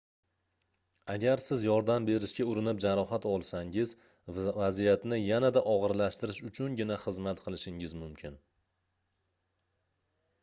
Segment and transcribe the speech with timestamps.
[1.15, 3.91] agar siz yordam berishga urinib jarohat olsangiz
[4.55, 8.39] vaziyatni yanada ogʻirlashtirish uchungina xizmat qilishingiz mumkin